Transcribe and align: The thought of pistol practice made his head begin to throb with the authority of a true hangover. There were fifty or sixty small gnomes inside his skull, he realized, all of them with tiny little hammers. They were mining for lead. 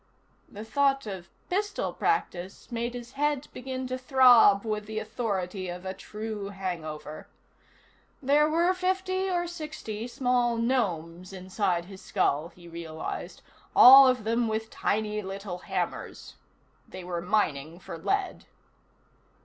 The 0.49 0.65
thought 0.65 1.05
of 1.05 1.29
pistol 1.47 1.93
practice 1.93 2.71
made 2.71 2.95
his 2.95 3.11
head 3.11 3.47
begin 3.53 3.85
to 3.85 3.99
throb 3.99 4.65
with 4.65 4.87
the 4.87 4.97
authority 4.97 5.67
of 5.69 5.85
a 5.85 5.93
true 5.93 6.49
hangover. 6.49 7.27
There 8.19 8.49
were 8.49 8.73
fifty 8.73 9.29
or 9.29 9.45
sixty 9.45 10.07
small 10.07 10.57
gnomes 10.57 11.31
inside 11.33 11.85
his 11.85 12.01
skull, 12.01 12.47
he 12.47 12.67
realized, 12.67 13.43
all 13.75 14.07
of 14.07 14.23
them 14.23 14.47
with 14.47 14.71
tiny 14.71 15.21
little 15.21 15.59
hammers. 15.59 16.33
They 16.89 17.03
were 17.03 17.21
mining 17.21 17.77
for 17.79 17.95
lead. 17.99 18.45